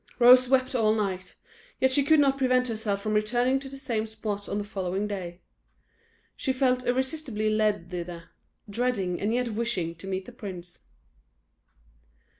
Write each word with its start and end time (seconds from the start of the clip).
Rose 0.17 0.49
wept 0.49 0.73
all 0.73 0.95
night; 0.95 1.35
yet 1.79 1.91
she 1.91 2.03
could 2.03 2.19
not 2.19 2.39
prevent 2.39 2.69
herself 2.69 2.99
from 3.03 3.13
returning 3.13 3.59
to 3.59 3.69
the 3.69 3.77
same 3.77 4.07
spot 4.07 4.49
on 4.49 4.57
the 4.57 4.63
following 4.63 5.05
day; 5.05 5.41
she 6.35 6.51
felt 6.51 6.83
irresistibly 6.87 7.51
led 7.51 7.91
thither, 7.91 8.31
dreading, 8.67 9.21
and 9.21 9.31
yet 9.31 9.49
wishing, 9.49 9.93
to 9.93 10.07
meet 10.07 10.25
the 10.25 10.31
prince. 10.31 10.85